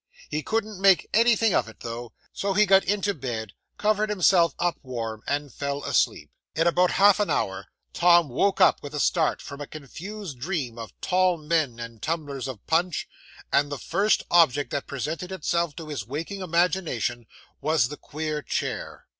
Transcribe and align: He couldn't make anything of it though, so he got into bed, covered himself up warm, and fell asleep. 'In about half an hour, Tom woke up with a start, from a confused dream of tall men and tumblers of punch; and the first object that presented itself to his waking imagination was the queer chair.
He 0.31 0.41
couldn't 0.41 0.81
make 0.81 1.07
anything 1.13 1.53
of 1.53 1.69
it 1.69 1.81
though, 1.81 2.11
so 2.33 2.53
he 2.53 2.65
got 2.65 2.83
into 2.85 3.13
bed, 3.13 3.53
covered 3.77 4.09
himself 4.09 4.55
up 4.57 4.79
warm, 4.81 5.21
and 5.27 5.53
fell 5.53 5.83
asleep. 5.83 6.31
'In 6.55 6.65
about 6.65 6.93
half 6.97 7.19
an 7.19 7.29
hour, 7.29 7.67
Tom 7.93 8.27
woke 8.27 8.59
up 8.59 8.81
with 8.81 8.95
a 8.95 8.99
start, 8.99 9.43
from 9.43 9.61
a 9.61 9.67
confused 9.67 10.39
dream 10.39 10.79
of 10.79 10.99
tall 11.01 11.37
men 11.37 11.79
and 11.79 12.01
tumblers 12.01 12.47
of 12.47 12.65
punch; 12.65 13.07
and 13.53 13.71
the 13.71 13.77
first 13.77 14.23
object 14.31 14.71
that 14.71 14.87
presented 14.87 15.31
itself 15.31 15.75
to 15.75 15.89
his 15.89 16.07
waking 16.07 16.41
imagination 16.41 17.27
was 17.61 17.89
the 17.89 17.95
queer 17.97 18.41
chair. 18.41 19.05